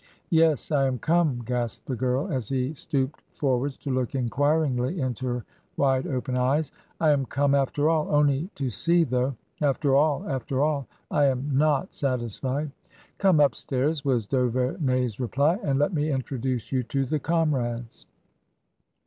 [0.31, 0.71] "Yes!
[0.71, 5.27] I am come," gasped the girl, as he stooped for wards to look enquiringly into
[5.27, 5.45] her
[5.77, 8.09] wide open eyes;" I am come after all.
[8.09, 9.35] Only to see, though.
[9.61, 10.87] After all— after all!
[11.11, 12.71] I am not satisfied
[13.19, 18.07] !""Come upstairs," was d*Auvemey*s reply," and let me introduce you to the comrades."